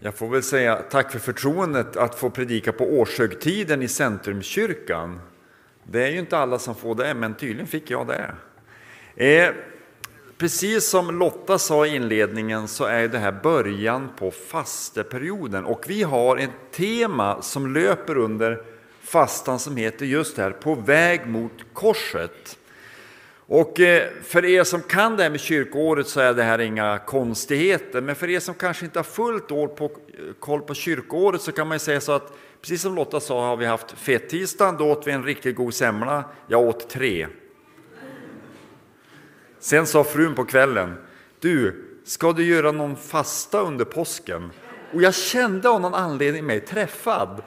[0.00, 5.20] Jag får väl säga tack för förtroendet att få predika på årshögtiden i Centrumkyrkan.
[5.84, 8.34] Det är ju inte alla som får det, men tydligen fick jag det.
[9.24, 9.54] Eh,
[10.38, 16.02] precis som Lotta sa i inledningen så är det här början på fasteperioden och vi
[16.02, 18.62] har ett tema som löper under
[19.00, 22.58] fastan som heter just det här, På väg mot korset.
[23.50, 26.98] Och eh, för er som kan det här med kyrkoåret så är det här inga
[26.98, 29.90] konstigheter, men för er som kanske inte har fullt år på, eh,
[30.38, 33.66] koll på kyrkoåret så kan man säga så att precis som Lotta sa har vi
[33.66, 36.24] haft fettisdagen, då åt vi en riktigt god semla.
[36.46, 37.26] Jag åt tre.
[39.58, 40.94] Sen sa frun på kvällen,
[41.40, 44.50] du, ska du göra någon fasta under påsken?
[44.92, 47.42] Och jag kände av någon anledning mig träffad.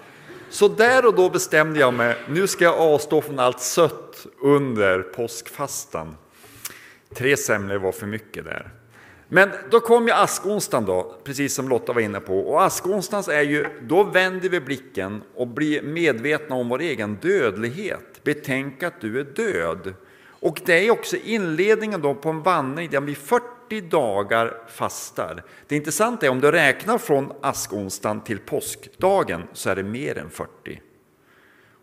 [0.52, 5.02] Så där och då bestämde jag mig, nu ska jag avstå från allt sött under
[5.02, 6.16] påskfastan.
[7.16, 8.72] Tre semlor var för mycket där.
[9.28, 12.40] Men då kom ju askonsdagen då, precis som Lotta var inne på.
[12.40, 18.23] Och askonsdagen är ju, då vänder vi blicken och blir medvetna om vår egen dödlighet.
[18.23, 19.94] Betänk att du är död.
[20.28, 25.44] Och det är också inledningen då på en vandring där vi 40 40 dagar fastar.
[25.67, 30.30] Det intressanta är om du räknar från askonsdagen till påskdagen så är det mer än
[30.30, 30.81] 40.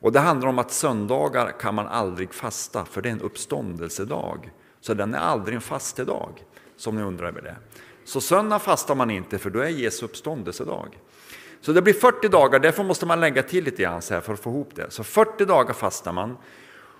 [0.00, 4.50] Och det handlar om att söndagar kan man aldrig fasta för det är en uppståndelsedag.
[4.80, 6.44] Så den är aldrig en fastedag,
[6.76, 7.56] som ni undrar över det.
[8.04, 10.98] Så söndag fastar man inte för då är Jesu uppståndelsedag.
[11.60, 14.32] Så det blir 40 dagar, därför måste man lägga till lite grann så här för
[14.32, 14.90] att få ihop det.
[14.90, 16.36] Så 40 dagar fastar man.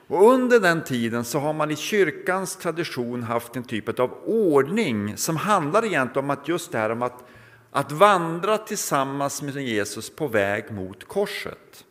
[0.09, 5.17] Och under den tiden så har man i kyrkans tradition haft en typ av ordning
[5.17, 7.25] som handlar egentligen om att just det här om att,
[7.71, 11.85] att vandra tillsammans med Jesus på väg mot korset.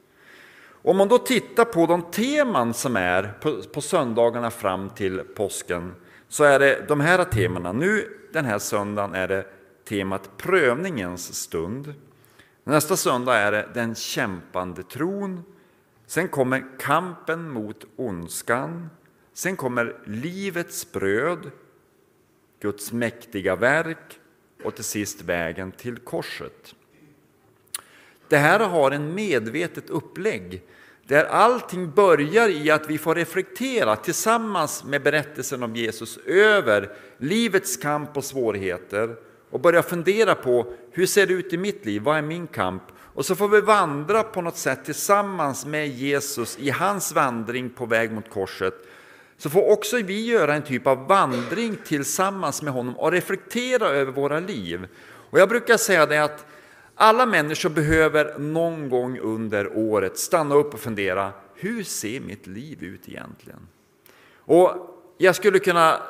[0.69, 5.95] Om man då tittar på de teman som är på, på söndagarna fram till påsken
[6.27, 7.71] så är det de här temana.
[7.71, 9.45] Nu den här söndagen är det
[9.89, 11.93] temat prövningens stund.
[12.63, 15.43] Nästa söndag är det den kämpande tron.
[16.07, 18.89] Sen kommer kampen mot ondskan.
[19.33, 21.51] Sen kommer livets bröd,
[22.59, 24.19] Guds mäktiga verk
[24.63, 26.75] och till sist vägen till korset.
[28.27, 30.63] Det här har en medvetet upplägg
[31.07, 37.77] där allting börjar i att vi får reflektera tillsammans med berättelsen om Jesus över livets
[37.77, 39.15] kamp och svårigheter
[39.49, 42.83] och börja fundera på hur ser det ut i mitt liv, vad är min kamp?
[43.17, 47.85] Och så får vi vandra på något sätt tillsammans med Jesus i hans vandring på
[47.85, 48.73] väg mot korset.
[49.37, 54.11] Så får också vi göra en typ av vandring tillsammans med honom och reflektera över
[54.11, 54.87] våra liv.
[55.29, 56.45] Och jag brukar säga det att
[56.95, 62.83] alla människor behöver någon gång under året stanna upp och fundera, hur ser mitt liv
[62.83, 63.67] ut egentligen?
[64.35, 64.71] Och
[65.17, 66.01] jag skulle kunna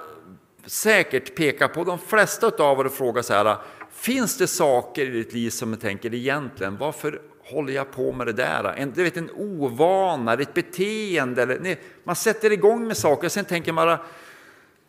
[0.67, 3.57] säkert peka på de flesta av er och fråga så här,
[3.91, 8.28] finns det saker i ditt liv som du tänker egentligen, varför håller jag på med
[8.28, 8.73] det där?
[8.77, 13.31] En, du vet, en ovana, ett beteende, eller, nej, man sätter igång med saker och
[13.31, 13.97] sen tänker man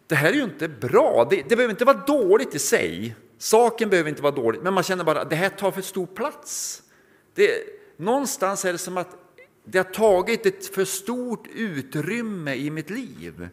[0.06, 3.90] det här är ju inte bra, det, det behöver inte vara dåligt i sig, Saken
[3.90, 6.82] behöver inte vara dålig, men man känner bara att det här tar för stor plats.
[7.34, 7.50] Det,
[7.96, 9.16] någonstans är det som att
[9.64, 13.48] det har tagit ett för stort utrymme i mitt liv.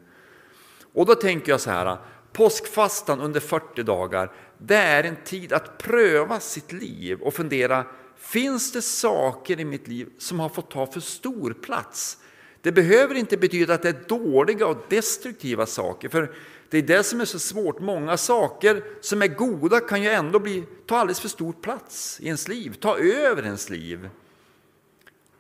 [0.93, 1.97] Och då tänker jag så här,
[2.35, 7.85] påskfastan under 40 dagar, det är en tid att pröva sitt liv och fundera,
[8.17, 12.17] finns det saker i mitt liv som har fått ta för stor plats?
[12.61, 16.31] Det behöver inte betyda att det är dåliga och destruktiva saker, för
[16.69, 17.79] det är det som är så svårt.
[17.79, 22.25] Många saker som är goda kan ju ändå bli, ta alldeles för stor plats i
[22.25, 24.09] ens liv, ta över ens liv.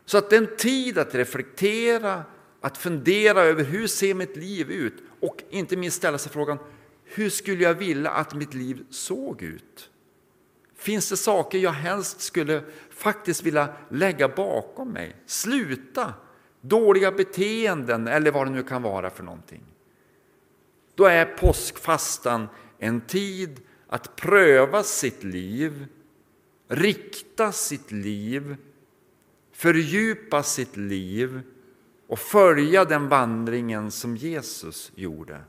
[0.05, 2.23] Så att det är en tid att reflektera,
[2.61, 6.57] att fundera över hur ser mitt liv ut och inte minst ställa sig frågan
[7.15, 9.89] hur skulle jag vilja att mitt liv såg ut?
[10.75, 15.15] Finns det saker jag helst skulle faktiskt vilja lägga bakom mig?
[15.25, 16.13] Sluta
[16.61, 19.63] dåliga beteenden eller vad det nu kan vara för någonting.
[20.95, 25.85] Då är påskfastan en tid att pröva sitt liv,
[26.67, 28.55] rikta sitt liv,
[29.51, 31.41] fördjupa sitt liv
[32.07, 35.41] och följa den vandringen som Jesus gjorde.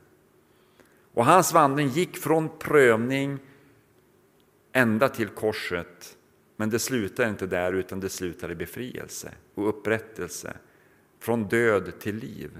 [1.17, 3.39] Och hans vandring gick från prövning
[4.71, 6.17] ända till korset.
[6.55, 10.57] Men det slutar inte där, utan det slutar i befrielse och upprättelse.
[11.19, 12.57] Från död till liv.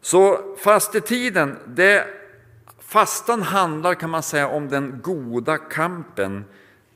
[0.00, 2.06] Så fastetiden, det,
[2.78, 6.44] fastan handlar kan man säga om den goda kampen.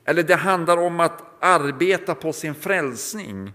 [0.04, 3.52] Eller det handlar om att arbeta på sin frälsning.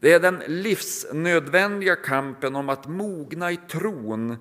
[0.00, 4.36] Det är den livsnödvändiga kampen om att mogna i tron,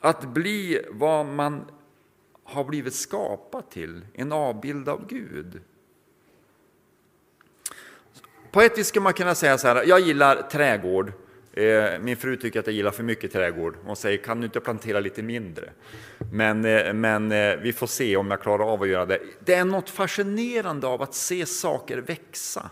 [0.00, 1.64] att bli vad man
[2.44, 5.60] har blivit skapad till, en avbild av Gud.
[8.52, 11.12] På ett vis skulle man kunna säga så här, jag gillar trädgård.
[11.52, 13.76] Eh, min fru tycker att jag gillar för mycket trädgård.
[13.84, 15.70] Hon säger, kan du inte plantera lite mindre?
[16.32, 19.20] Men, eh, men eh, vi får se om jag klarar av att göra det.
[19.40, 22.70] Det är något fascinerande av att se saker växa.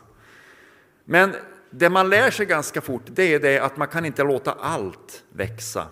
[1.04, 1.34] Men
[1.70, 5.24] det man lär sig ganska fort, det är det att man kan inte låta allt
[5.32, 5.86] växa.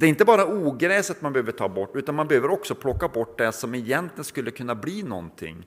[0.00, 3.38] Det är inte bara ogräset man behöver ta bort, utan man behöver också plocka bort
[3.38, 5.66] det som egentligen skulle kunna bli någonting.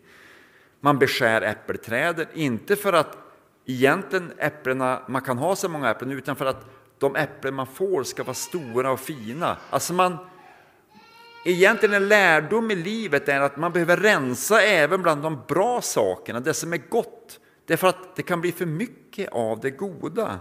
[0.79, 3.17] Man beskär äppelträden, inte för att
[3.65, 6.65] egentligen äpplena, man kan ha så många äpplen, utan för att
[6.97, 9.57] de äpplen man får ska vara stora och fina.
[9.69, 10.17] Alltså man,
[11.45, 16.39] egentligen en lärdom i livet är att man behöver rensa även bland de bra sakerna,
[16.39, 17.39] det som är gott.
[17.65, 20.39] Därför att det kan bli för mycket av det goda.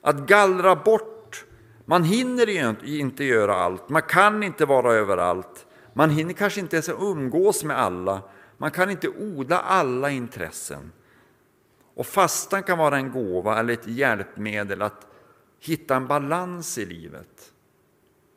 [0.00, 1.15] Att gallra bort,
[1.86, 6.76] man hinner ju inte göra allt, man kan inte vara överallt, man hinner kanske inte
[6.76, 8.22] ens umgås med alla,
[8.58, 10.92] man kan inte odla alla intressen.
[11.94, 15.06] Och fastan kan vara en gåva eller ett hjälpmedel att
[15.60, 17.52] hitta en balans i livet.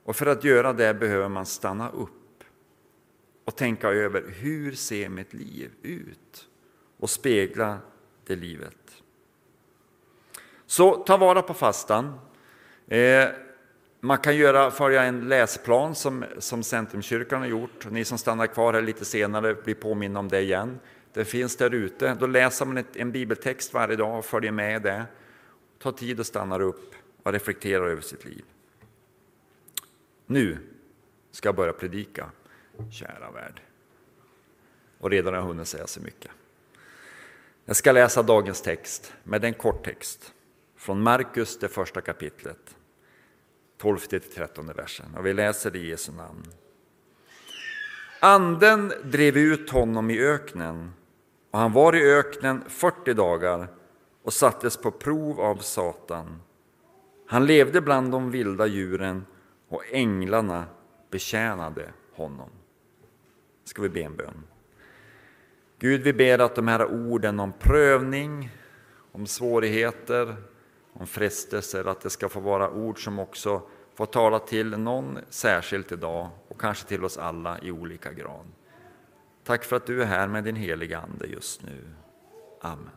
[0.04, 2.44] Och för att göra det behöver man stanna upp
[3.45, 6.48] och tänka över hur ser mitt liv ut?
[7.00, 7.78] Och spegla
[8.25, 9.04] det livet.
[10.66, 12.19] Så ta vara på fastan.
[12.89, 13.30] Eh,
[14.00, 17.91] man kan göra, följa en läsplan som, som Centrumkyrkan har gjort.
[17.91, 20.80] Ni som stannar kvar här lite senare blir påminna om det igen.
[21.13, 22.18] Det finns där ute.
[22.19, 25.06] Då läser man ett, en bibeltext varje dag och följer med det.
[25.80, 28.44] Ta tid och stannar upp och reflekterar över sitt liv.
[30.25, 30.57] Nu
[31.31, 32.30] ska jag börja predika,
[32.92, 33.62] kära värld.
[35.00, 36.31] Och redan har jag hunnit säga så mycket.
[37.65, 40.33] Jag ska läsa dagens text med en kort text
[40.75, 42.75] från Markus, det första kapitlet,
[43.81, 45.06] 12-13 versen.
[45.18, 46.44] Och vi läser det i Jesu namn.
[48.22, 50.94] Anden drev ut honom i öknen
[51.52, 53.68] och han var i öknen 40 dagar
[54.24, 56.42] och sattes på prov av Satan.
[57.28, 59.26] Han levde bland de vilda djuren
[59.70, 60.66] och änglarna
[61.12, 62.50] betjänade honom.
[63.64, 64.44] Ska vi be en bön.
[65.80, 68.50] Gud, vi ber att de här orden om prövning,
[69.12, 70.36] om svårigheter,
[70.94, 73.62] om frestelser, att det ska få vara ord som också
[73.94, 78.45] får tala till någon särskilt idag och kanske till oss alla i olika grad.
[79.44, 81.89] Tack för att du är här med din heliga Ande just nu.
[82.62, 82.89] Amen.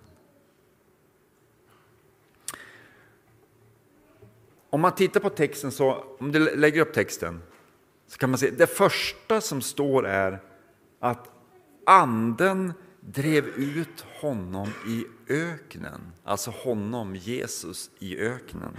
[4.70, 7.42] Om man tittar på texten, så, om du lägger upp texten,
[8.06, 10.38] så kan man se det första som står är
[11.00, 11.30] att
[11.86, 12.72] Anden
[13.06, 18.76] drev ut honom i öknen, alltså honom, Jesus, i öknen.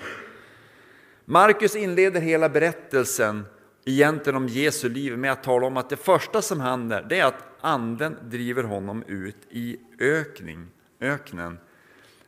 [1.25, 3.46] Markus inleder hela berättelsen
[3.86, 7.25] egentligen om Jesu liv med att tala om att det första som händer det är
[7.25, 10.68] att anden driver honom ut i ökning,
[11.00, 11.60] öknen.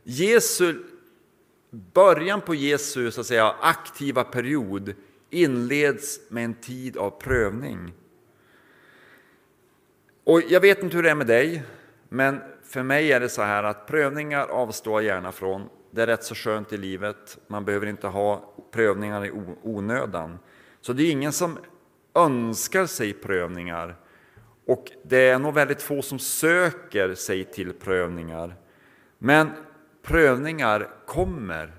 [0.04, 0.84] Jesu,
[1.70, 4.94] början på Jesu så att säga, aktiva period
[5.30, 7.94] inleds med en tid av prövning.
[10.24, 11.64] Och jag vet inte hur det är med dig,
[12.10, 15.70] men för mig är det så här att prövningar avstår jag gärna från.
[15.92, 17.38] Det är rätt så skönt i livet.
[17.48, 19.32] Man behöver inte ha prövningar i
[19.62, 20.40] onödan.
[20.82, 21.58] Så det är ingen som
[22.16, 23.96] önskar sig prövningar.
[24.68, 28.56] Och det är nog väldigt få som söker sig till prövningar.
[29.18, 29.52] Men
[30.04, 31.74] prövningar kommer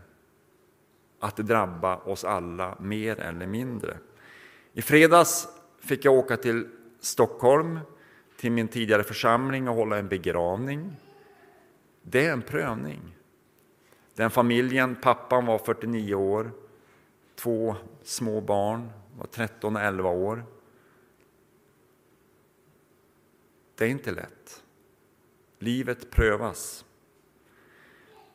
[1.21, 3.97] att drabba oss alla mer eller mindre.
[4.73, 5.49] I fredags
[5.81, 6.69] fick jag åka till
[7.01, 7.81] Stockholm
[8.37, 10.97] till min tidigare församling och hålla en begravning.
[12.03, 13.01] Det är en prövning.
[14.15, 16.51] Den familjen, pappan var 49 år,
[17.35, 20.45] två små barn, var 13 och 11 år.
[23.75, 24.63] Det är inte lätt.
[25.59, 26.85] Livet prövas.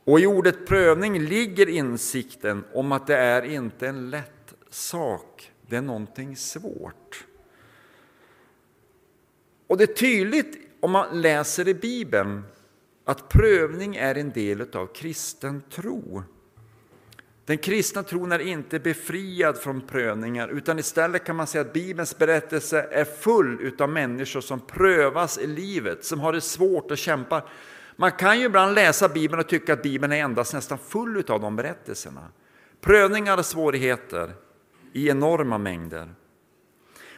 [0.03, 5.75] Och i ordet prövning ligger insikten om att det är inte en lätt sak, det
[5.75, 7.25] är någonting svårt.
[9.72, 12.44] Och det är tydligt om man läser i Bibeln
[13.06, 16.24] att prövning är en del av kristen tro.
[17.46, 22.18] Den kristna tron är inte befriad från prövningar utan istället kan man säga att Bibelns
[22.18, 27.44] berättelse är full av människor som prövas i livet, som har det svårt och kämpar.
[27.96, 31.42] Man kan ju ibland läsa Bibeln och tycka att Bibeln är endast nästan full av
[31.42, 32.28] de berättelserna.
[32.82, 34.34] Prövningar och svårigheter
[34.94, 36.16] i enorma mängder.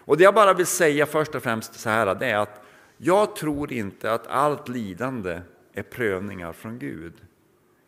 [0.05, 2.61] Och det jag bara vill säga först och främst så här, det är att
[2.97, 5.41] jag tror inte att allt lidande
[5.73, 7.13] är prövningar från Gud.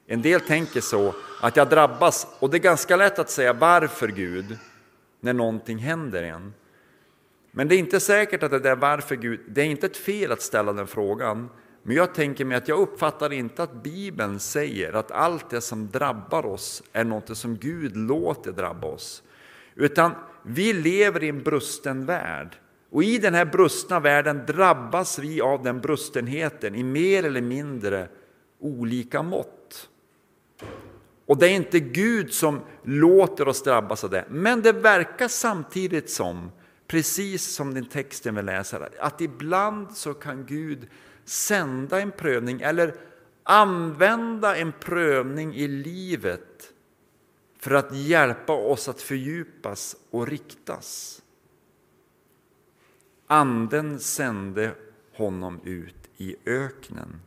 [0.08, 4.08] En del tänker så att jag drabbas, och det är ganska lätt att säga varför
[4.08, 4.58] Gud,
[5.20, 6.54] när någonting händer en.
[7.52, 10.32] Men det är inte säkert att det är varför Gud, det är inte ett fel
[10.32, 11.50] att ställa den frågan.
[11.84, 15.90] Men jag tänker mig att jag uppfattar inte att Bibeln säger att allt det som
[15.92, 19.24] drabbar oss är något som Gud låter drabba oss.
[19.76, 20.12] Utan
[20.48, 22.56] vi lever i en brusten värld.
[22.90, 28.08] Och i den här brustna världen drabbas vi av den brustenheten i mer eller mindre
[28.60, 29.90] olika mått.
[31.26, 36.10] Och det är inte Gud som låter oss drabbas av det, men det verkar samtidigt
[36.10, 36.52] som,
[36.88, 40.88] precis som den texten vi läser, att ibland så kan Gud
[41.26, 42.96] sända en prövning eller
[43.44, 46.74] använda en prövning i livet
[47.66, 51.22] för att hjälpa oss att fördjupas och riktas.
[53.28, 54.76] Anden sände
[55.14, 57.22] honom ut i öknen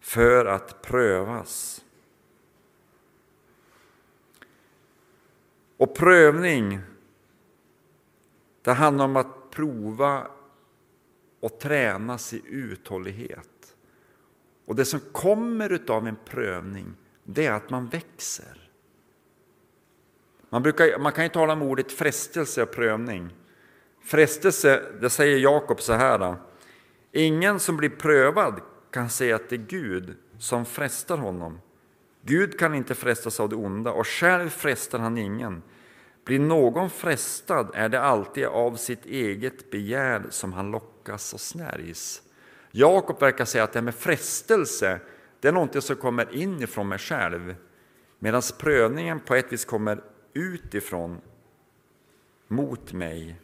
[0.00, 1.84] för att prövas.
[5.76, 6.78] Och prövning,
[8.62, 10.26] det handlar om att prova
[11.40, 13.76] och tränas i uthållighet.
[14.64, 18.59] Och det som kommer av en prövning, det är att man växer.
[20.50, 23.34] Man, brukar, man kan ju tala om ordet frestelse och prövning.
[24.04, 26.36] Frestelse, det säger Jakob så här.
[27.12, 31.58] Ingen som blir prövad kan säga att det är Gud som frestar honom.
[32.22, 35.62] Gud kan inte frestas av det onda och själv frestar han ingen.
[36.24, 42.22] Blir någon frestad är det alltid av sitt eget begär som han lockas och snärjs.
[42.70, 45.00] Jakob verkar säga att det här med frestelse,
[45.40, 47.54] det är något som kommer inifrån mig själv,
[48.18, 50.00] medan prövningen på ett vis kommer
[50.32, 51.20] utifrån
[52.48, 53.36] mot mig.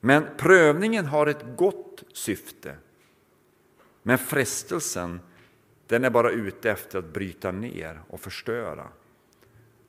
[0.00, 2.76] Men prövningen har ett gott syfte.
[4.02, 5.20] Men frestelsen,
[5.86, 8.88] den är bara ute efter att bryta ner och förstöra.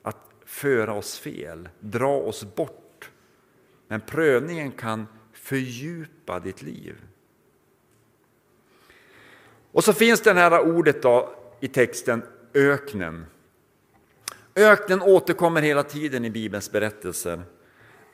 [0.02, 3.10] Att föra oss fel, dra oss bort.
[3.88, 6.96] Men prövningen kan fördjupa ditt liv.
[9.72, 12.22] Och så finns det här ordet då i texten,
[12.54, 13.26] öknen.
[14.56, 17.42] Öknen återkommer hela tiden i Bibelns berättelser.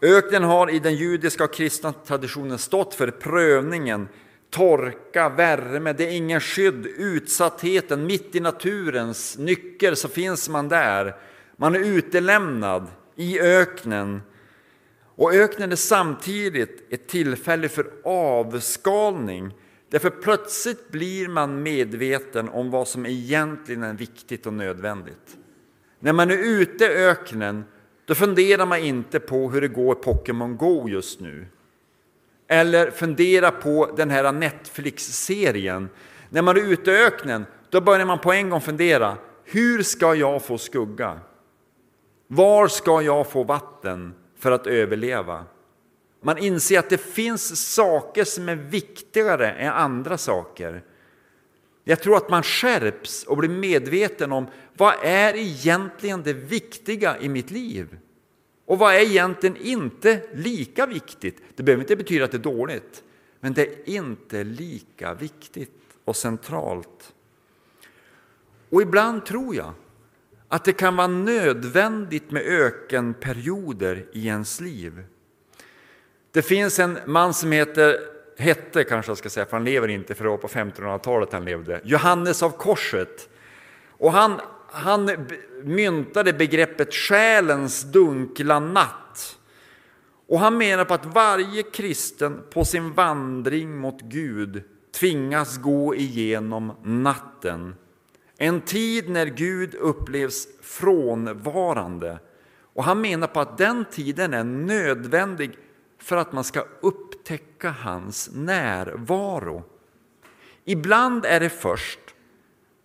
[0.02, 4.09] Öknen har i den judiska och kristna traditionen stått för prövningen,
[4.50, 11.16] torka, värme, det är ingen skydd, utsattheten, mitt i naturens nycker så finns man där.
[11.57, 14.23] Man är utelämnad i öknen.
[15.04, 19.54] Och öknen är samtidigt ett tillfälle för avskalning.
[19.90, 25.37] Därför plötsligt blir man medveten om vad som egentligen är viktigt och nödvändigt.
[26.00, 27.64] När man är ute i öknen
[28.09, 31.47] då funderar man inte på hur det går i Pokémon Go just nu.
[32.49, 35.88] Eller fundera på den här Netflix-serien.
[36.28, 39.17] När man är ute i öknen, då börjar man på en gång fundera.
[39.45, 41.21] Hur ska jag få skugga?
[42.26, 45.45] Var ska jag få vatten för att överleva?
[46.23, 50.83] Man inser att det finns saker som är viktigare än andra saker.
[51.85, 54.47] Jag tror att man skärps och blir medveten om
[54.78, 57.99] vad är egentligen det viktiga i mitt liv?
[58.66, 61.42] Och vad är egentligen inte lika viktigt?
[61.56, 63.02] Det behöver inte betyda att det är dåligt,
[63.40, 65.70] men det är inte lika viktigt
[66.04, 67.14] och centralt.
[68.70, 69.73] Och ibland tror jag
[70.49, 75.04] att det kan vara nödvändigt med ökenperioder i ens liv.
[76.30, 77.99] Det finns en man som heter,
[78.38, 81.44] hette kanske jag ska säga, för han lever inte, för det var på 1500-talet han
[81.44, 83.28] levde, Johannes av Korset.
[83.88, 84.40] Och han,
[84.71, 85.11] han
[85.65, 89.39] myntade begreppet själens dunkla natt.
[90.29, 94.63] Och han menar på att varje kristen på sin vandring mot Gud
[95.01, 97.75] tvingas gå igenom natten.
[98.37, 102.19] En tid när Gud upplevs frånvarande.
[102.75, 105.59] Och han menar på att den tiden är nödvändig
[105.99, 109.65] för att man ska upptäcka hans närvaro.
[110.65, 112.01] Ibland är det först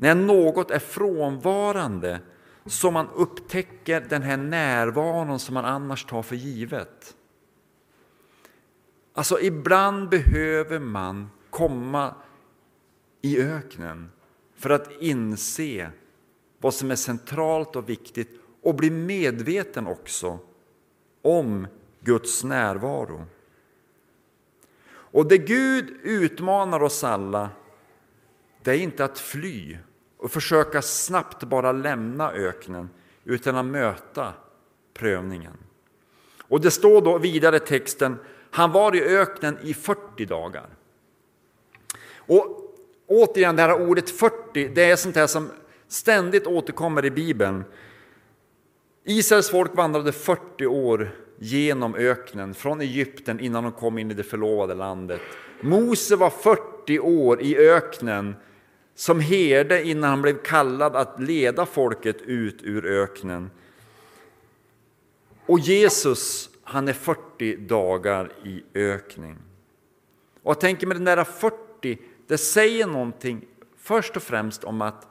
[0.04, 2.20] när något är frånvarande
[2.66, 7.16] som man upptäcker den här närvaron som man annars tar för givet.
[9.14, 12.16] Alltså ibland behöver man komma
[13.22, 14.12] i öknen
[14.56, 15.90] för att inse
[16.60, 20.40] vad som är centralt och viktigt och bli medveten också
[21.22, 21.68] om
[22.00, 23.26] Guds närvaro.
[24.86, 27.50] Och det Gud utmanar oss alla,
[28.64, 29.78] det är inte att fly
[30.24, 32.90] och försöka snabbt bara lämna öknen,
[33.24, 34.34] utan att möta
[34.94, 35.58] prövningen.
[36.42, 38.18] Och det står då vidare i texten,
[38.52, 40.66] han var i öknen i 40 dagar.
[42.16, 42.76] Och
[43.08, 45.50] återigen, det här ordet 40, det är sånt här som
[45.88, 47.64] ständigt återkommer i Bibeln.
[49.04, 54.24] Israels folk vandrade 40 år genom öknen från Egypten innan de kom in i det
[54.24, 55.22] förlovade landet.
[55.62, 58.36] Mose var 40 år i öknen
[58.96, 63.52] som herde innan han blev kallad att leda folket ut ur öknen.
[65.46, 69.38] Och Jesus, han är 40 dagar i ökning.
[70.44, 71.98] Och jag tänker med den där 40,
[72.28, 73.46] det säger någonting
[73.78, 75.08] först och främst om att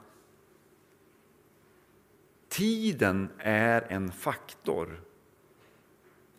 [2.49, 5.01] tiden är en faktor.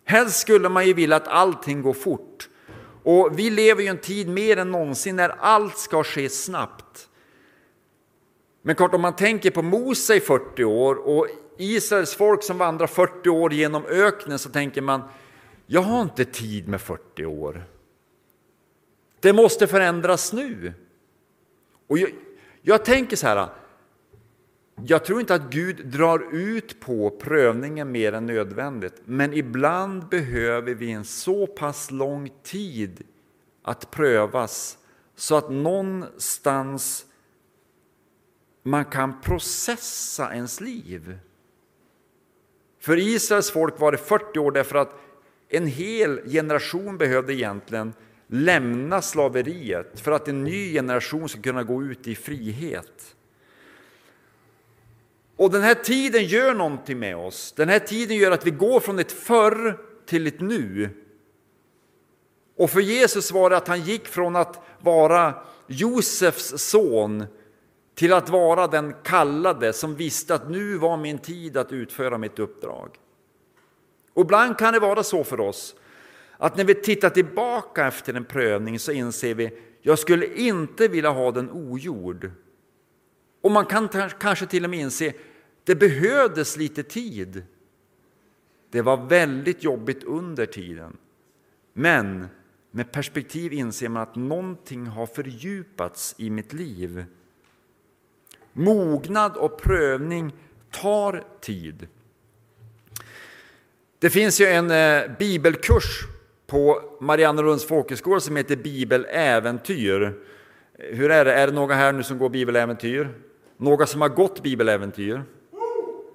[0.04, 2.48] Helst skulle man ju vilja att allting går fort.
[3.02, 7.08] Och vi lever ju en tid mer än någonsin när allt ska ske snabbt.
[8.66, 11.26] Men klart, om man tänker på Mose i 40 år och
[11.58, 15.02] Israels folk som vandrar 40 år genom öknen så tänker man,
[15.66, 17.64] jag har inte tid med 40 år.
[19.20, 20.72] Det måste förändras nu.
[21.86, 22.10] Och jag,
[22.62, 23.48] jag tänker så här,
[24.86, 30.74] jag tror inte att Gud drar ut på prövningen mer än nödvändigt, men ibland behöver
[30.74, 33.02] vi en så pass lång tid
[33.62, 34.78] att prövas
[35.16, 37.06] så att någonstans
[38.66, 41.18] man kan processa ens liv.
[42.80, 45.00] För Israels folk var det 40 år därför att
[45.48, 47.92] en hel generation behövde egentligen
[48.26, 53.16] lämna slaveriet för att en ny generation ska kunna gå ut i frihet.
[55.36, 57.52] Och den här tiden gör någonting med oss.
[57.52, 60.90] Den här tiden gör att vi går från ett förr till ett nu.
[62.56, 65.34] Och för Jesus var det att han gick från att vara
[65.66, 67.24] Josefs son
[67.94, 72.38] till att vara den kallade som visste att nu var min tid att utföra mitt
[72.38, 72.96] uppdrag.
[74.12, 75.74] Och ibland kan det vara så för oss
[76.36, 81.10] att när vi tittar tillbaka efter en prövning så inser vi jag skulle inte vilja
[81.10, 82.30] ha den ogjord.
[83.40, 85.12] Och man kan kanske till och med inse
[85.64, 87.42] det behövdes lite tid.
[88.70, 90.96] Det var väldigt jobbigt under tiden.
[91.72, 92.26] Men
[92.70, 97.04] med perspektiv inser man att någonting har fördjupats i mitt liv.
[98.56, 100.32] Mognad och prövning
[100.70, 101.88] tar tid.
[103.98, 106.00] Det finns ju en eh, bibelkurs
[106.46, 110.12] på Mariannelunds folkhögskola som heter Bibeläventyr.
[110.78, 113.08] Hur är det, är det några här nu som går bibeläventyr?
[113.56, 115.22] Några som har gått bibeläventyr?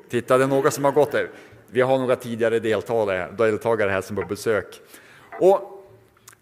[0.09, 1.27] Titta, det är några som har gått det.
[1.67, 4.81] Vi har några tidigare deltagare, deltagare här som på besök.
[5.39, 5.85] Och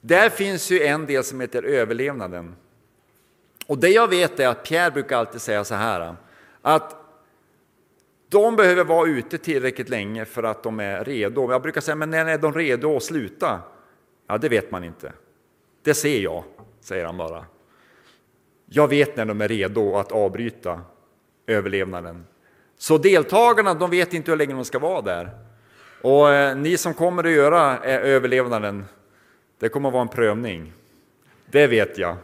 [0.02, 2.56] där finns ju en del som heter överlevnaden.
[3.68, 6.16] Och det jag vet är att Pierre brukar alltid säga så här
[6.62, 6.96] att
[8.30, 11.52] de behöver vara ute tillräckligt länge för att de är redo.
[11.52, 13.60] Jag brukar säga, men när är de redo att sluta?
[14.28, 15.14] Ja, det vet man inte.
[15.84, 16.44] Det ser jag,
[16.82, 17.46] säger han bara.
[18.66, 20.82] Jag vet när de är redo att avbryta
[21.48, 22.26] överlevnaden.
[22.78, 25.30] Så deltagarna, de vet inte hur länge de ska vara där.
[26.02, 28.86] Och eh, ni som kommer att göra eh, överlevnaden,
[29.60, 30.74] det kommer att vara en prövning.
[31.52, 32.16] Det vet jag.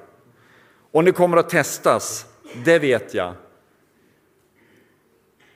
[0.94, 2.26] Och ni kommer att testas,
[2.66, 3.34] det vet jag.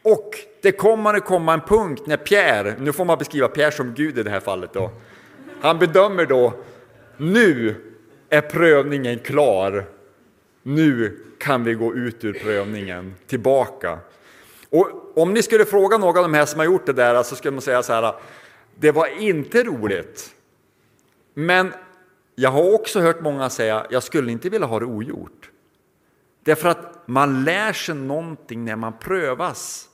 [0.02, 3.94] Och det kommer att komma en punkt när Pierre, nu får man beskriva Pierre som
[3.94, 4.92] Gud i det här fallet då,
[5.62, 6.54] han bedömer då,
[7.18, 7.76] nu
[8.30, 9.86] är prövningen klar.
[10.64, 14.00] Nu kan vi gå ut ur prövningen, tillbaka.
[14.70, 17.36] Och om ni skulle fråga några av de här som har gjort det där alltså
[17.36, 18.14] så skulle man säga så här,
[18.76, 20.32] det var inte roligt.
[21.34, 21.74] Men
[22.40, 25.52] jag har också hört många säga, jag skulle inte vilja ha det ogjort.
[26.44, 29.90] Därför att man lär sig någonting när man prövas.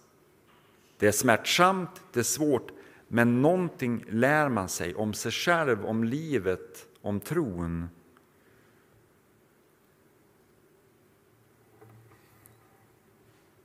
[0.98, 2.72] Det är smärtsamt, det är svårt,
[3.08, 7.90] men någonting lär man sig om sig själv, om livet, om tron.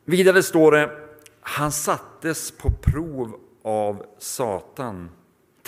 [0.04, 1.08] Vidare står det,
[1.40, 5.10] han sattes på prov av Satan.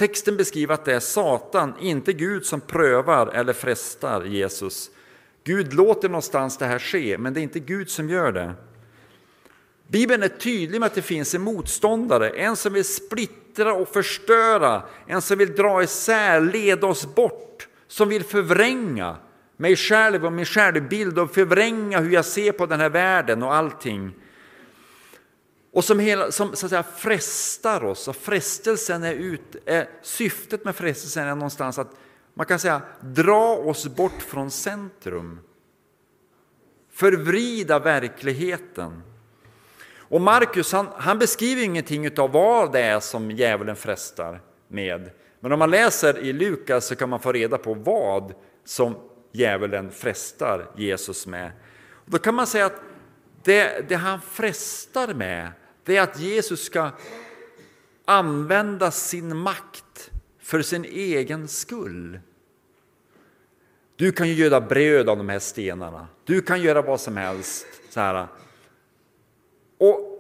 [0.00, 4.90] Texten beskriver att det är Satan, inte Gud, som prövar eller frestar Jesus.
[5.44, 8.54] Gud låter någonstans det här ske, men det är inte Gud som gör det.
[9.88, 14.82] Bibeln är tydlig med att det finns en motståndare, en som vill splittra och förstöra,
[15.06, 19.16] en som vill dra isär, leda oss bort, som vill förvränga
[19.56, 23.54] mig själv och min självbild och förvränga hur jag ser på den här världen och
[23.54, 24.14] allting.
[25.72, 28.08] Och som, hela, som så att säga, frestar oss.
[28.08, 31.90] Och frestelsen är ut, är, syftet med frestelsen är någonstans att
[32.34, 35.40] man kan säga dra oss bort från centrum.
[36.92, 39.02] Förvrida verkligheten.
[39.98, 45.10] Och Markus han, han beskriver ingenting av vad det är som djävulen frestar med.
[45.40, 48.96] Men om man läser i Lukas så kan man få reda på vad som
[49.32, 51.50] djävulen frestar Jesus med.
[52.06, 52.80] Då kan man säga att
[53.44, 55.52] det, det han frestar med
[55.84, 56.90] det är att Jesus ska
[58.04, 62.20] använda sin makt för sin egen skull.
[63.96, 66.08] Du kan ju göra bröd av de här stenarna.
[66.24, 67.66] Du kan göra vad som helst.
[67.90, 68.26] Så här.
[69.78, 70.10] Och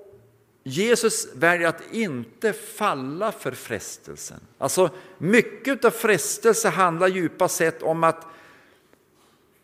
[0.62, 4.40] Jesus väljer att inte falla för frestelsen.
[4.58, 8.26] Alltså, mycket av frestelse handlar djupast sett om att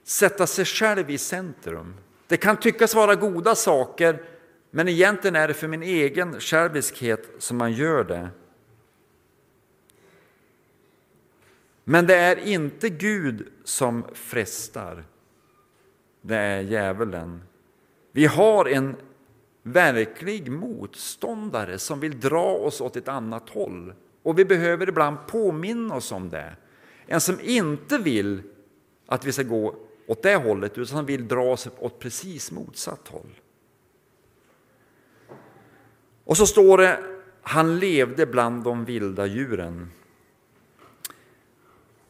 [0.04, 1.94] sätta sig själv i centrum.
[2.26, 4.22] Det kan tyckas vara goda saker,
[4.70, 8.28] men egentligen är det för min egen själviskhet som man gör det.
[11.84, 15.04] Men det är inte Gud som frestar.
[16.20, 17.42] Det är djävulen.
[18.12, 18.96] Vi har en
[19.62, 23.94] verklig motståndare som vill dra oss åt ett annat håll.
[24.22, 26.56] Och vi behöver ibland påminna oss om det.
[27.06, 28.42] En som inte vill
[29.06, 29.76] att vi ska gå
[30.06, 33.40] åt det hållet, utan som vill dra oss åt precis motsatt håll.
[36.26, 36.98] Och så står det,
[37.42, 39.90] han levde bland de vilda djuren.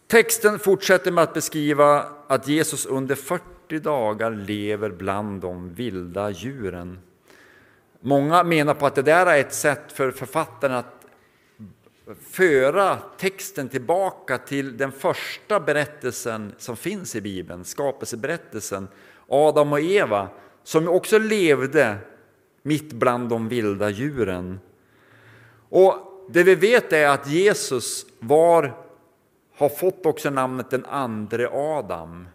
[0.06, 6.98] Texten fortsätter med att beskriva att Jesus under 40 dagar lever bland de vilda djuren.
[8.00, 11.06] Många menar på att det där är ett sätt för författaren att
[12.30, 18.88] föra texten tillbaka till den första berättelsen som finns i Bibeln, skapelseberättelsen,
[19.28, 20.28] Adam och Eva,
[20.64, 21.98] som också levde
[22.66, 24.60] mitt bland de vilda djuren.
[25.68, 25.94] Och
[26.28, 28.84] det vi vet är att Jesus var,
[29.56, 32.28] har fått också namnet den andre Adam.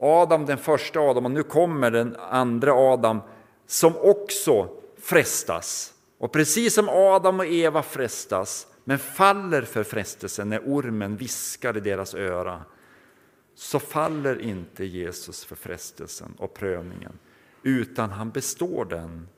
[0.00, 3.20] Adam, den första Adam, och nu kommer den andra Adam
[3.66, 4.68] som också
[4.98, 5.94] frestas.
[6.18, 11.80] Och precis som Adam och Eva frestas, men faller för frestelsen när ormen viskar i
[11.80, 12.62] deras öra,
[13.54, 17.18] så faller inte Jesus för frestelsen och prövningen,
[17.62, 19.28] utan han består den.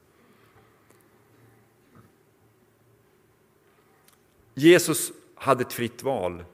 [4.55, 6.45] Jesus hade ett fritt val,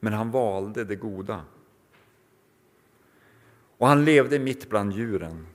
[0.00, 1.44] men han valde det goda.
[3.78, 5.46] Och han levde mitt bland djuren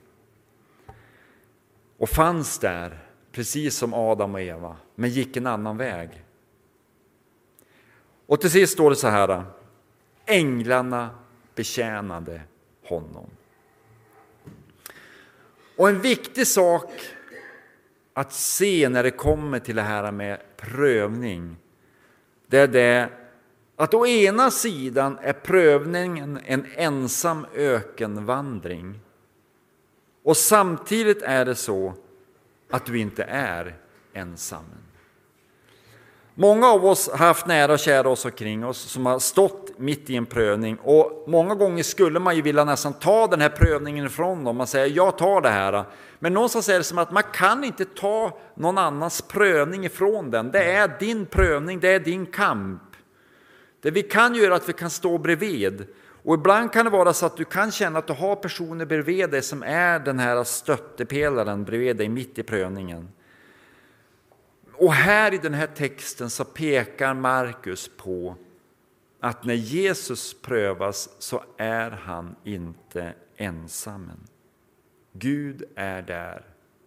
[1.98, 2.98] och fanns där,
[3.32, 6.24] precis som Adam och Eva, men gick en annan väg.
[8.26, 9.44] Och till sist står det så här,
[10.26, 11.10] änglarna
[11.54, 12.40] betjänade
[12.84, 13.30] honom.
[15.76, 16.90] Och en viktig sak
[18.12, 21.56] att se när det kommer till det här med prövning,
[22.52, 23.08] det är det
[23.76, 29.00] att å ena sidan är prövningen en ensam ökenvandring
[30.24, 31.94] och samtidigt är det så
[32.70, 33.76] att du inte är
[34.12, 34.64] ensam.
[36.34, 40.10] Många av oss har haft nära och kära oss omkring oss som har stått mitt
[40.10, 44.06] i en prövning och många gånger skulle man ju vilja nästan ta den här prövningen
[44.06, 44.56] ifrån dem.
[44.56, 45.84] Man säger jag tar det här.
[46.18, 50.50] Men någonstans är det som att man kan inte ta någon annans prövning ifrån den.
[50.50, 52.82] Det är din prövning, det är din kamp.
[53.82, 55.86] Det vi kan göra är att vi kan stå bredvid
[56.24, 59.30] och ibland kan det vara så att du kan känna att du har personer bredvid
[59.30, 63.08] dig som är den här stöttepelaren bredvid dig mitt i prövningen.
[64.74, 68.36] Och här i den här texten så pekar Markus på
[69.20, 74.10] att när Jesus prövas så är han inte ensam.
[75.12, 76.44] Gud är där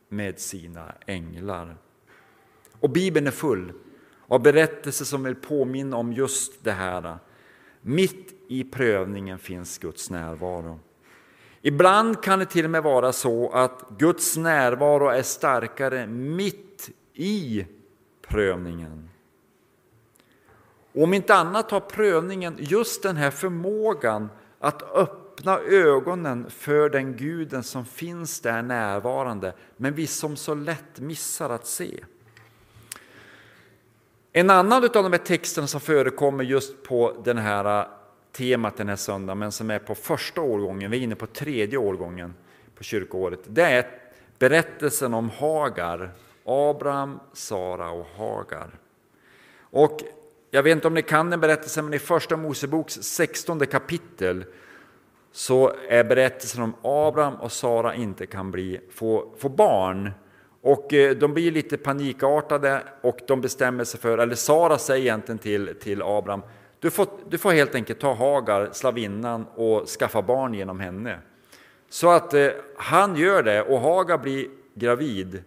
[0.09, 1.77] med sina änglar.
[2.79, 3.73] Och Bibeln är full
[4.27, 7.17] av berättelser som vill påminna om just det här.
[7.81, 10.79] Mitt i prövningen finns Guds närvaro.
[11.61, 17.65] Ibland kan det till och med vara så att Guds närvaro är starkare mitt i
[18.27, 19.09] prövningen.
[20.93, 27.17] Och om inte annat har prövningen just den här förmågan att öppna ögonen för den
[27.17, 32.03] guden som finns där närvarande, men vi som så lätt missar att se.
[34.31, 37.87] En annan av de här texterna som förekommer just på den här äh,
[38.31, 41.77] temat den här söndagen, men som är på första årgången, vi är inne på tredje
[41.77, 42.33] årgången
[42.75, 43.87] på kyrkoåret, det är
[44.39, 46.11] berättelsen om Hagar,
[46.45, 48.79] Abraham, Sara och Hagar.
[49.59, 49.99] Och
[50.51, 54.45] jag vet inte om ni kan den berättelsen, men i första Moseboks 16 kapitel
[55.31, 60.11] så är berättelsen om Abraham och Sara inte kan bli, få, få barn.
[60.61, 65.39] Och eh, de blir lite panikartade och de bestämmer sig för, eller Sara säger egentligen
[65.39, 66.41] till, till Abraham,
[66.79, 71.19] du får, du får helt enkelt ta Hagar, slavinnan, och skaffa barn genom henne.
[71.89, 75.43] Så att eh, han gör det och Hagar blir gravid.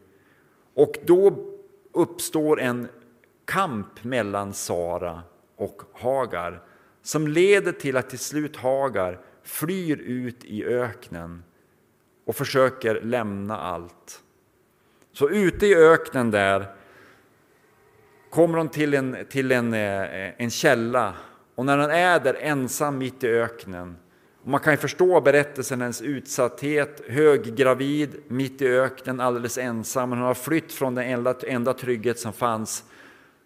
[0.79, 1.37] Och då
[1.93, 2.89] uppstår en
[3.45, 5.23] kamp mellan Sara
[5.57, 6.63] och Hagar
[7.03, 11.43] som leder till att till slut Hagar flyr ut i öknen
[12.27, 14.23] och försöker lämna allt.
[15.13, 16.67] Så ute i öknen där
[18.31, 21.15] kommer hon till en, till en, eh, en källa
[21.55, 23.97] och när hon är där ensam mitt i öknen
[24.43, 30.11] man kan ju förstå berättelsen, hennes utsatthet, höggravid, mitt i öknen, alldeles ensam.
[30.11, 32.85] Hon har flytt från den enda, enda trygghet som fanns.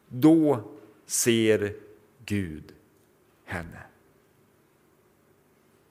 [0.09, 0.71] Då
[1.07, 1.75] ser
[2.25, 2.73] Gud
[3.45, 3.83] henne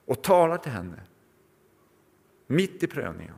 [0.06, 1.00] och talar till henne
[2.46, 3.34] mitt i prövningen.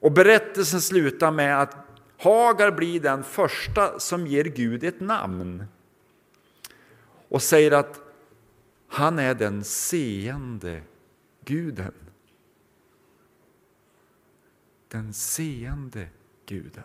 [0.00, 1.76] Och berättelsen slutar med att
[2.18, 5.64] Hagar blir den första som ger Gud ett namn
[7.28, 8.00] och säger att
[8.88, 10.82] han är den seende
[11.44, 11.92] guden.
[14.88, 16.08] Den seende
[16.46, 16.82] guden.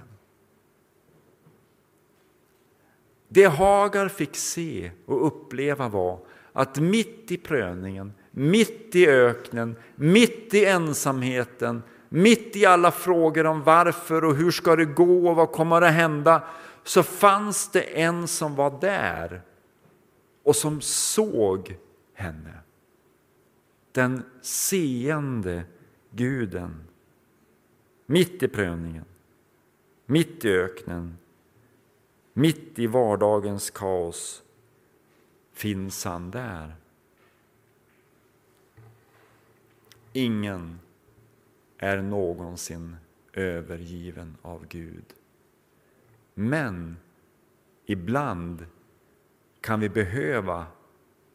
[3.27, 6.19] Det Hagar fick se och uppleva var
[6.53, 13.63] att mitt i prövningen, mitt i öknen, mitt i ensamheten, mitt i alla frågor om
[13.63, 16.43] varför och hur ska det gå och vad kommer att hända,
[16.83, 19.41] så fanns det en som var där
[20.43, 21.77] och som såg
[22.13, 22.60] henne.
[23.91, 25.63] Den seende
[26.10, 26.84] guden.
[28.06, 29.06] Mitt i prövningen,
[30.06, 31.17] mitt i öknen,
[32.34, 34.43] mitt i vardagens kaos
[35.52, 36.76] finns han där.
[40.13, 40.80] Ingen
[41.78, 42.95] är någonsin
[43.34, 45.06] övergiven av Gud.
[46.34, 46.97] Men
[47.86, 48.65] ibland
[49.62, 50.67] kan vi behöva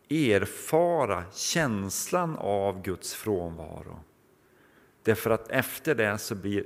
[0.09, 4.01] erfara känslan av Guds frånvaro.
[5.03, 6.65] Därför att efter det så blir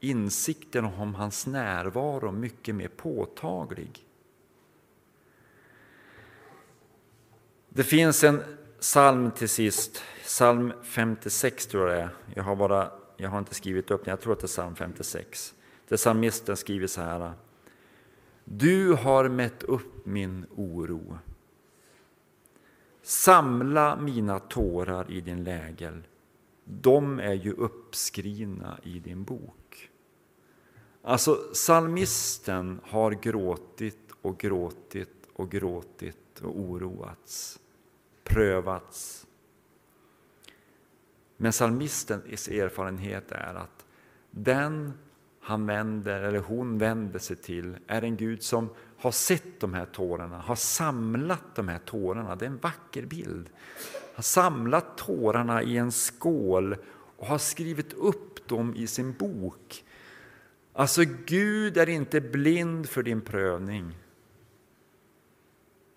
[0.00, 4.06] insikten om hans närvaro mycket mer påtaglig.
[7.68, 8.42] Det finns en
[8.80, 12.10] psalm till sist, psalm 56 tror jag det är.
[12.34, 14.76] Jag har, bara, jag har inte skrivit upp den, jag tror att det är psalm
[14.76, 15.54] 56.
[15.88, 17.32] Där psalmisten skriver så här.
[18.44, 21.18] Du har mätt upp min oro
[23.02, 26.02] Samla mina tårar i din lägel.
[26.64, 29.90] De är ju uppskrivna i din bok.
[31.02, 37.60] Alltså, salmisten har gråtit och gråtit och gråtit och oroats,
[38.24, 39.26] prövats.
[41.36, 43.86] Men salmistens erfarenhet är att
[44.30, 44.92] den
[45.40, 48.68] han vänder, eller hon vänder sig till, är en Gud som
[49.00, 52.36] har sett de här tårarna, har samlat de här tårarna.
[52.36, 53.50] Det är en vacker bild.
[54.14, 56.76] Har samlat tårarna i en skål
[57.16, 59.84] och har skrivit upp dem i sin bok.
[60.72, 63.96] Alltså, Gud är inte blind för din prövning.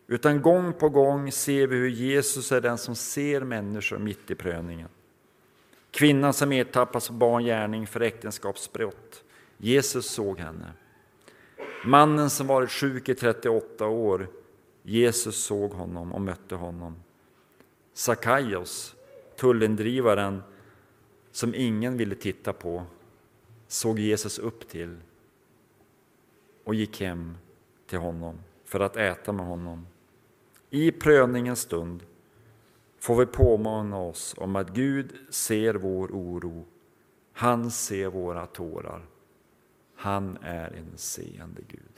[0.08, 4.36] Utan gång på gång ser vi hur Jesus är den som ser människor mitt i
[4.36, 4.90] prövningen.
[5.92, 9.24] Kvinnan som ertappas på barngärning för äktenskapsbrott.
[9.58, 10.72] Jesus såg henne.
[11.86, 14.28] Mannen som varit sjuk i 38 år,
[14.84, 16.96] Jesus såg honom och mötte honom.
[17.94, 18.96] Sakaios,
[19.36, 20.44] tullindrivaren
[21.32, 22.84] som ingen ville titta på,
[23.68, 24.98] såg Jesus upp till
[26.64, 27.38] och gick hem
[27.88, 29.88] till honom för att äta med honom.
[30.70, 32.04] I prövningens stund
[33.00, 36.66] får vi påminna oss om att Gud ser vår oro,
[37.34, 39.06] han ser våra tårar.
[40.04, 41.94] Han är en seende Gud.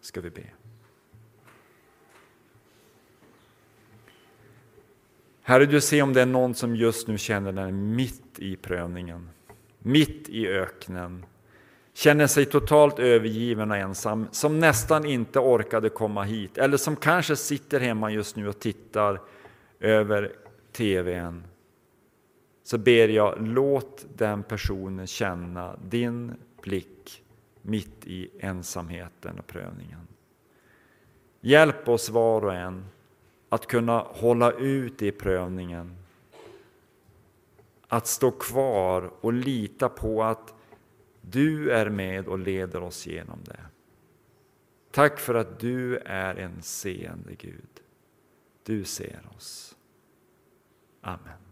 [0.00, 0.42] Ska vi be.
[5.42, 9.30] Herre, du ser om det är någon som just nu känner den mitt i prövningen,
[9.78, 11.26] mitt i öknen,
[11.92, 17.36] känner sig totalt övergiven och ensam, som nästan inte orkade komma hit, eller som kanske
[17.36, 19.20] sitter hemma just nu och tittar
[19.80, 20.32] över
[20.72, 21.44] TVn.
[22.64, 27.24] Så ber jag, låt den personen känna din blick
[27.68, 30.08] mitt i ensamheten och prövningen.
[31.40, 32.86] Hjälp oss var och en
[33.48, 35.96] att kunna hålla ut i prövningen.
[37.88, 40.54] Att stå kvar och lita på att
[41.20, 43.60] du är med och leder oss genom det.
[44.90, 47.80] Tack för att du är en seende Gud.
[48.62, 49.76] Du ser oss.
[51.00, 51.47] Amen.